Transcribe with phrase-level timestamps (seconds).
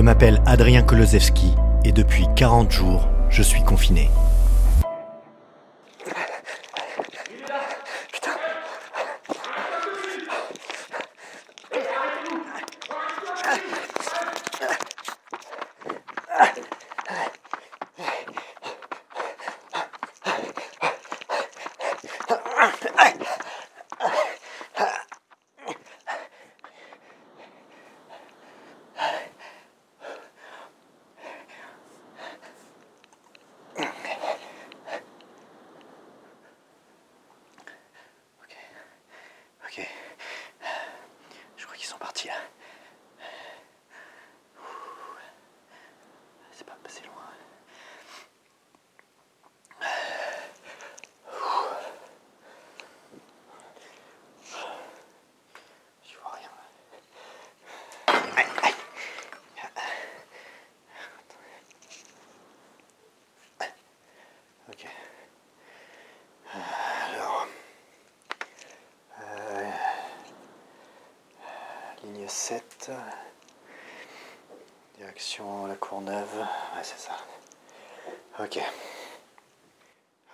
[0.00, 1.52] Je m'appelle Adrien Kolosewski
[1.84, 4.08] et depuis 40 jours, je suis confiné.
[72.20, 72.90] Ligne 7.
[74.98, 76.34] Direction la Courneuve.
[76.36, 77.16] Ouais, c'est ça.
[78.38, 78.58] Ok.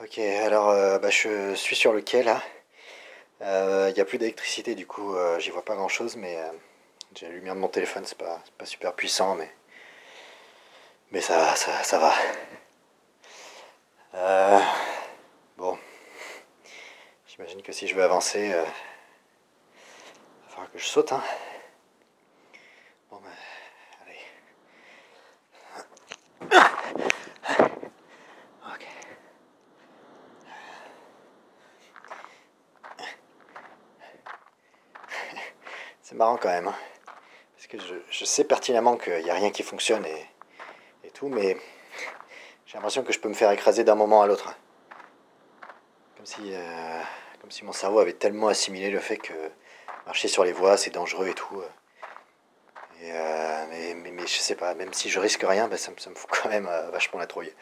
[0.00, 2.42] Ok, alors euh, bah, je suis sur le quai là.
[3.40, 6.50] Il n'y a plus d'électricité, du coup euh, j'y vois pas grand chose, mais euh,
[7.14, 9.50] j'ai la lumière de mon téléphone, c'est pas, pas super puissant, mais,
[11.12, 12.12] mais ça va, ça, ça va.
[14.14, 14.60] Euh,
[15.56, 15.78] bon,
[17.28, 21.12] j'imagine que si je veux avancer, euh, il va falloir que je saute.
[21.12, 21.22] Hein.
[23.10, 23.28] Bon, bah,
[24.04, 24.18] allez.
[28.74, 28.86] Ok.
[36.08, 36.68] C'est marrant quand même.
[36.68, 36.74] hein.
[37.56, 37.78] Parce que
[38.10, 41.56] je, sais pertinemment qu'il n'y a rien qui fonctionne et, tout, mais
[42.64, 44.54] j'ai l'impression que je peux me faire écraser d'un moment à l'autre.
[46.16, 47.00] Comme si, euh,
[47.40, 49.32] comme si mon cerveau avait tellement assimilé le fait que
[50.04, 51.60] marcher sur les voies c'est dangereux et tout.
[53.02, 56.14] Et, euh, mais, mais, je sais pas, même si je risque rien, ben, ça, me-
[56.14, 57.52] fout quand même euh, vachement la trouille.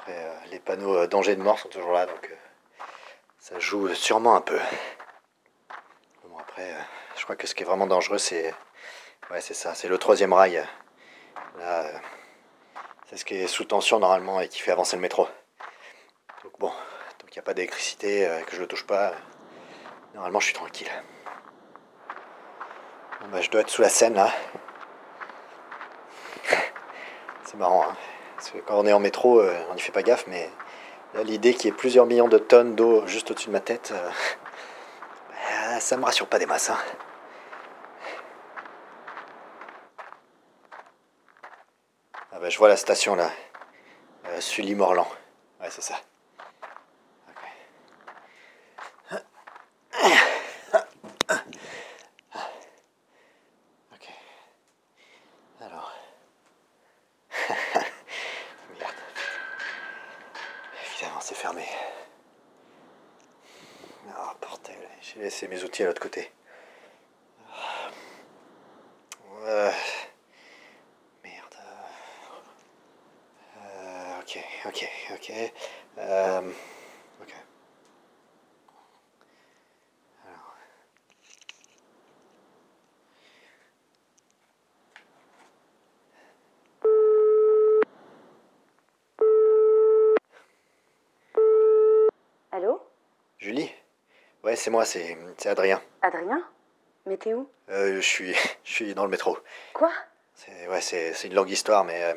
[0.00, 2.34] Après, euh, les panneaux euh, danger de mort sont toujours là, donc euh,
[3.38, 4.58] ça joue sûrement un peu.
[6.24, 8.54] Bon, après, euh, je crois que ce qui est vraiment dangereux, c'est.
[9.30, 10.64] Ouais, c'est ça, c'est le troisième rail.
[11.58, 11.98] Là, euh,
[13.08, 15.28] c'est ce qui est sous tension normalement et qui fait avancer le métro.
[16.44, 19.12] Donc bon, donc il n'y a pas d'électricité, euh, que je le touche pas.
[20.14, 20.90] Normalement, je suis tranquille.
[23.30, 24.30] Bah, je dois être sous la Seine là.
[27.44, 27.96] C'est marrant, hein.
[28.36, 30.50] Parce que quand on est en métro, euh, on n'y fait pas gaffe, mais
[31.14, 33.94] là, l'idée qu'il y ait plusieurs millions de tonnes d'eau juste au-dessus de ma tête,
[35.82, 36.70] ça me rassure pas des masses.
[36.70, 36.78] hein.
[42.32, 43.30] Ah bah, je vois la station là.
[44.26, 45.08] Euh, Sully-Morland.
[45.60, 45.94] Ouais, c'est ça.
[53.92, 54.08] Ok.
[55.60, 55.92] Alors.
[58.78, 58.92] Merde.
[60.94, 61.66] Évidemment, c'est fermé.
[65.02, 66.30] J'ai laissé mes outils à l'autre côté.
[69.44, 69.70] Euh,
[71.24, 71.56] Merde.
[73.56, 75.32] Euh, ok, ok, ok.
[75.98, 76.52] Euh,
[77.20, 77.34] ok.
[80.24, 80.56] Alors.
[92.52, 92.80] Allô
[93.38, 93.68] Julie
[94.44, 95.82] Ouais, c'est moi, c'est c'est Adrien.
[96.02, 96.40] Adrien
[97.06, 97.48] Mais t'es où?
[97.68, 98.32] Euh, je suis
[98.64, 99.36] je suis dans le métro.
[99.74, 99.90] Quoi?
[100.34, 102.14] C'est ouais, c'est c'est une longue histoire, mais euh,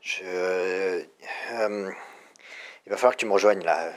[0.00, 1.90] je euh,
[2.86, 3.92] il va falloir que tu me rejoignes là.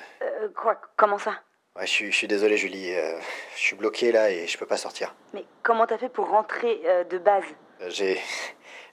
[0.55, 0.79] Quoi?
[0.95, 1.31] Comment ça?
[1.75, 2.93] Ouais, je suis je suis désolé, Julie.
[2.93, 5.15] je suis bloqué là et je peux pas sortir.
[5.33, 6.79] Mais comment t'as fait pour rentrer
[7.09, 7.43] de base?
[7.87, 8.19] J'ai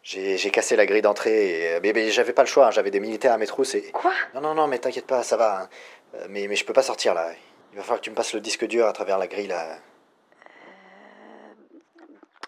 [0.02, 2.66] j'ai j'ai cassé la grille d'entrée mais, mais j'avais pas le choix.
[2.66, 4.12] hein, J'avais des militaires à mes trousses et Quoi?
[4.34, 5.62] Non non non, mais t'inquiète pas, ça va.
[5.62, 5.68] hein.
[6.30, 7.30] Mais mais je peux pas sortir là.
[7.74, 9.78] Il va falloir que tu me passes le disque dur à travers la grille là,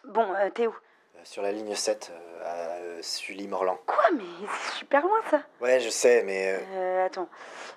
[0.05, 0.71] Bon, euh, t'es où?
[1.17, 3.77] Euh, sur la ligne 7 euh, à euh, Sully-Morland.
[3.87, 4.23] Quoi Mais
[4.63, 7.29] c'est super loin ça Ouais, je sais, mais euh, Euh, attends,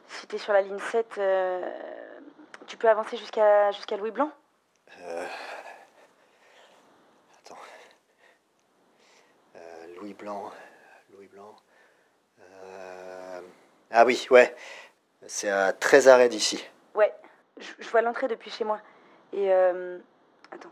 [0.10, 1.60] si t'es sur la ligne 7, euh,
[2.68, 4.30] tu peux avancer jusqu'à jusqu'à Louis Blanc?
[5.02, 5.26] Euh,
[7.44, 7.58] Attends.
[9.56, 10.52] Euh, Louis Blanc.
[11.14, 11.56] Louis Blanc.
[12.64, 13.42] Euh,
[13.90, 14.56] Ah oui, ouais.
[15.26, 16.64] C'est à 13 arrêts d'ici.
[17.60, 18.80] Je je vois l'entrée depuis chez moi.
[19.34, 20.00] Et euh,
[20.52, 20.72] attends,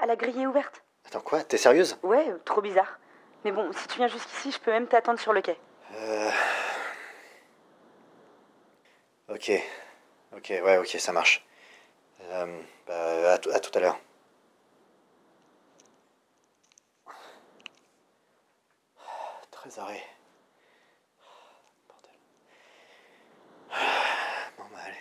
[0.00, 1.42] ah, la grille est ouverte Attends, quoi?
[1.42, 1.98] T'es sérieuse?
[2.02, 2.98] Ouais, euh, trop bizarre.
[3.44, 5.58] Mais bon, si tu viens jusqu'ici, je peux même t'attendre sur le quai.
[5.94, 6.30] Euh...
[9.28, 9.50] Ok.
[10.36, 11.44] Ok, ouais, ok, ça marche.
[12.22, 13.98] Euh, bah, à, tout- à tout à l'heure.
[19.50, 20.02] Très arrêt.
[21.88, 22.12] Bordel.
[24.58, 24.96] Bon, bah, allez.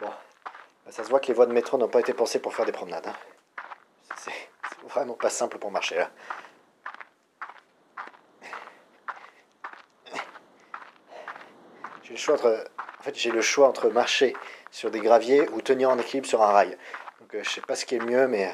[0.00, 0.06] Bon.
[0.06, 2.64] Bah, ça se voit que les voies de métro n'ont pas été pensées pour faire
[2.66, 3.06] des promenades.
[3.06, 3.16] hein.
[4.16, 4.32] C'est
[4.88, 6.10] vraiment pas simple pour marcher là.
[12.02, 12.66] J'ai le choix entre,
[12.98, 14.34] en fait, j'ai le choix entre marcher
[14.70, 16.76] sur des graviers ou tenir en équilibre sur un rail.
[17.20, 18.52] Donc euh, je sais pas ce qui est mieux, mais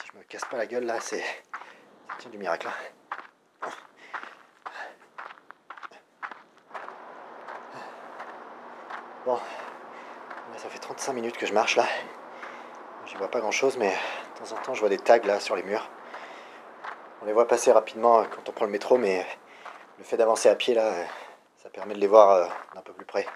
[0.00, 1.22] si je me casse pas la gueule là, c'est
[2.30, 2.68] du miracle.
[2.68, 2.72] hein.
[9.28, 9.38] Bon,
[10.56, 11.84] ça fait 35 minutes que je marche là.
[13.04, 15.38] J'y vois pas grand chose, mais de temps en temps je vois des tags là
[15.38, 15.86] sur les murs.
[17.20, 19.26] On les voit passer rapidement euh, quand on prend le métro, mais
[19.98, 21.04] le fait d'avancer à pied là, euh,
[21.62, 23.26] ça permet de les voir euh, d'un peu plus près.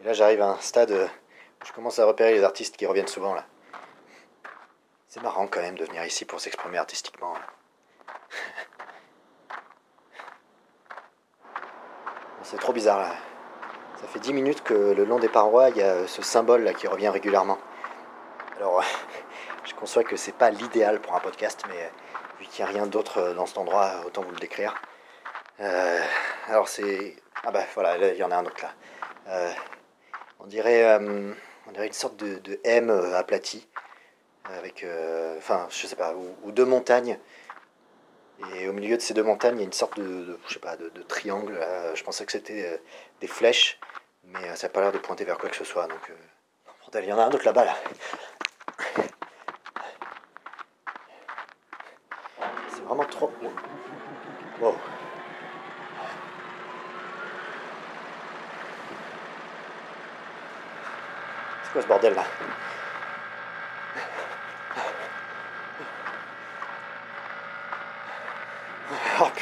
[0.00, 3.08] Et là j'arrive à un stade où je commence à repérer les artistes qui reviennent
[3.08, 3.46] souvent là.
[5.08, 7.32] C'est marrant quand même de venir ici pour s'exprimer artistiquement.
[7.32, 7.40] Bon,
[12.44, 13.16] C'est trop bizarre là.
[14.00, 16.62] Ça fait 10 minutes que le long des parois, il y a euh, ce symbole
[16.62, 17.58] là qui revient régulièrement.
[18.56, 18.82] Alors,
[19.64, 21.88] je conçois que c'est pas l'idéal pour un podcast, mais euh,
[22.38, 24.74] vu qu'il n'y a rien d'autre euh, dans cet endroit, autant vous le décrire.
[25.60, 26.00] Euh,
[26.46, 27.16] alors c'est...
[27.42, 28.70] Ah bah voilà, là, il y en a un autre là.
[29.28, 29.50] Euh,
[30.38, 31.32] on, dirait, euh,
[31.66, 33.66] on dirait une sorte de, M euh, aplati,
[34.44, 34.84] avec...
[34.84, 37.18] euh, Enfin, je sais pas, ou deux montagnes.
[38.54, 40.60] Et au milieu de ces deux montagnes, il y a une sorte de, je sais
[40.60, 41.54] pas, de, triangle.
[41.54, 41.94] là.
[41.94, 42.76] Je pensais que c'était euh,
[43.20, 43.78] des flèches,
[44.24, 45.86] mais euh, ça n'a pas l'air de pointer vers quoi que ce soit.
[45.88, 47.76] Donc, euh, il y en a un autre là-bas là.
[52.70, 53.30] C'est vraiment trop.
[54.60, 54.74] Wow.
[61.64, 62.24] C'est quoi ce bordel là?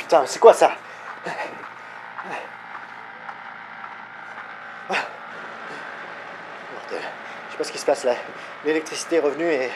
[0.06, 0.70] Putain, c'est quoi ça
[6.72, 7.00] Bordel.
[7.48, 8.14] Je sais pas ce qui se passe là.
[8.64, 9.68] L'électricité est revenue et.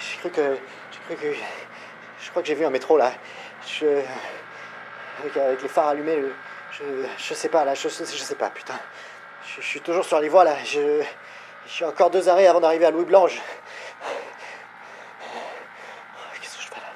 [0.00, 0.58] J'ai cru que.
[0.90, 1.32] J'ai cru que.
[2.20, 3.12] Je crois que j'ai vu un métro là.
[5.20, 6.22] Avec, les phares allumés,
[6.72, 6.82] je,
[7.16, 8.78] je sais pas là, je, je sais pas, putain.
[9.46, 10.56] Je, je suis toujours sur les voies là.
[10.64, 11.02] Je,
[11.66, 13.40] je suis encore deux arrêts avant d'arriver à Louis Blanche.
[16.40, 16.92] Qu'est-ce que je fais là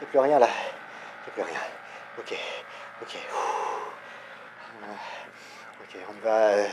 [0.00, 0.46] Il n'y a plus rien là.
[0.46, 1.60] Il n'y a plus rien.
[2.18, 2.34] Ok,
[3.02, 3.16] ok.
[3.32, 4.92] Ouh.
[5.82, 6.66] Ok, on y va, euh,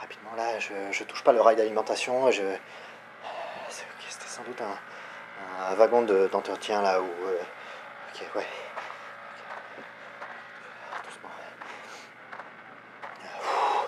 [0.00, 0.58] rapidement là.
[0.58, 2.30] Je, je touche pas le rail d'alimentation.
[2.30, 2.42] Je.
[3.70, 7.04] C'était sans doute un, wagon de- d'entretien là où.
[7.06, 7.38] euh,
[8.14, 8.46] ok, ouais.
[9.78, 9.84] Ok.
[11.04, 11.30] Doucement.
[13.40, 13.86] Ouh.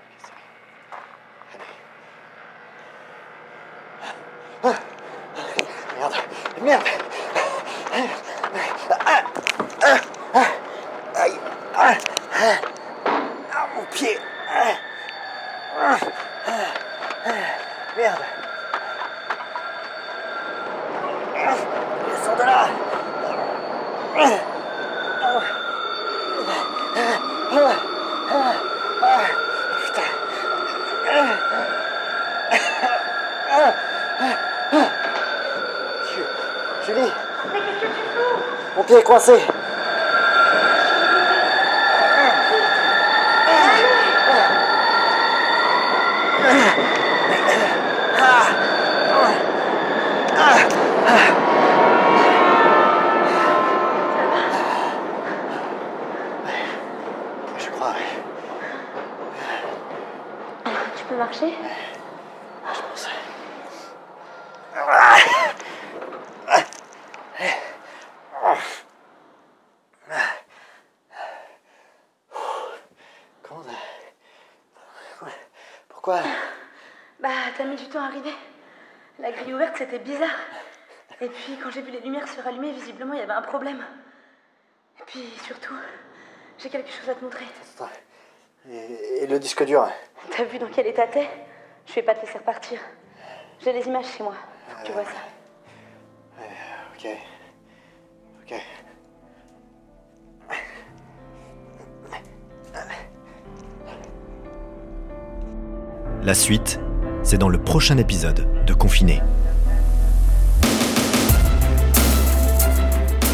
[0.00, 0.44] Ok, c'est bon.
[1.54, 1.64] Allez.
[4.62, 4.74] Ah.
[5.98, 6.14] Merde,
[6.62, 6.86] merde.
[9.06, 9.22] Ah,
[9.82, 9.98] ah,
[10.34, 10.46] ah.
[11.14, 11.38] Aïe.
[11.74, 11.94] Ah,
[12.34, 12.58] ah.
[13.54, 14.18] Ah, mon pied.
[14.48, 14.74] Ah.
[15.78, 15.98] Ah,
[16.46, 16.50] ah,
[17.26, 17.30] ah.
[17.96, 18.24] Merde.
[21.36, 21.54] Ah,
[22.10, 22.68] Descends de là.
[24.16, 24.40] Ah.
[25.22, 25.42] Ah.
[26.96, 27.72] Ah.
[28.32, 28.54] Ah.
[29.02, 29.26] Ah.
[29.84, 30.10] Putain.
[31.08, 31.12] Ah.
[31.12, 31.20] Ah.
[31.20, 31.26] Ah.
[31.26, 31.35] Ju-
[36.86, 37.00] Julie,
[37.52, 38.42] Mais qu'est-ce que tu fous?
[38.76, 39.32] Mon pied est coincé.
[57.58, 57.94] Je crois, ouais.
[61.32, 63.08] Je pense.
[73.42, 73.70] Comment ça
[75.88, 76.20] Pourquoi
[77.20, 78.34] Bah, t'as mis du temps à arriver.
[79.18, 80.28] La grille ouverte, c'était bizarre.
[81.20, 83.84] Et puis, quand j'ai vu les lumières se rallumer, visiblement, il y avait un problème.
[85.00, 85.74] Et puis, surtout,
[86.58, 87.46] j'ai quelque chose à te montrer.
[87.74, 87.90] Attends.
[88.70, 89.86] Et, le disque dur?
[90.36, 91.28] T'as vu dans quel état t'es?
[91.86, 92.80] Je vais pas te laisser partir.
[93.62, 94.34] J'ai les images chez moi.
[94.68, 95.10] Faut que tu vois ça?
[96.94, 97.08] ok.
[98.42, 98.60] Ok.
[106.22, 106.80] La suite,
[107.22, 109.22] c'est dans le prochain épisode de Confiné.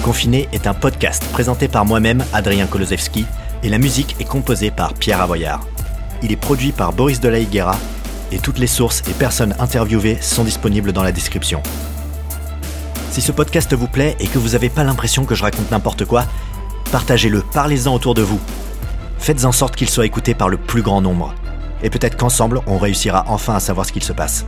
[0.04, 3.24] Confiné est un podcast présenté par moi-même, Adrien Kolozewski,
[3.62, 5.66] et la musique est composée par Pierre Avoyard.
[6.22, 7.76] Il est produit par Boris de la Higuera,
[8.30, 11.62] et toutes les sources et personnes interviewées sont disponibles dans la description.
[13.10, 16.06] Si ce podcast vous plaît et que vous n'avez pas l'impression que je raconte n'importe
[16.06, 16.24] quoi,
[16.90, 18.40] partagez-le, parlez-en autour de vous.
[19.18, 21.34] Faites en sorte qu'il soit écouté par le plus grand nombre.
[21.82, 24.46] Et peut-être qu'ensemble, on réussira enfin à savoir ce qu'il se passe.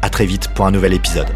[0.00, 1.28] A très vite pour un nouvel épisode.